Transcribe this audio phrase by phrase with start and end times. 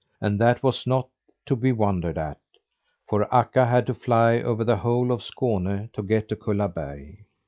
[0.19, 1.09] And that was not
[1.45, 2.39] to be wondered at,
[3.07, 7.19] for Akka had to fly over the whole of Skåne to get to Kullaberg.